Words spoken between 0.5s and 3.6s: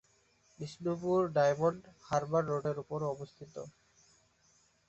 বিষ্ণুপুর ডায়মন্ড হারবার রোডের উপর অবস্থিত।